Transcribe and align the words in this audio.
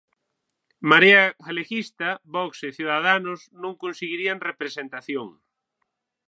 Marea 0.89 1.23
Galeguista, 1.45 2.09
Vox 2.35 2.51
e 2.67 2.69
Ciudadanos 2.77 3.39
non 3.61 3.73
conseguirían 3.83 4.43
representación. 4.49 5.27